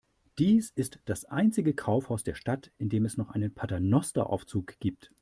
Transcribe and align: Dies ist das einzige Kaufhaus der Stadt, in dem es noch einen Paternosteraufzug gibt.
Dies 0.39 0.71
ist 0.71 0.99
das 1.05 1.25
einzige 1.25 1.75
Kaufhaus 1.75 2.23
der 2.23 2.33
Stadt, 2.33 2.71
in 2.79 2.89
dem 2.89 3.05
es 3.05 3.17
noch 3.17 3.29
einen 3.29 3.53
Paternosteraufzug 3.53 4.79
gibt. 4.79 5.11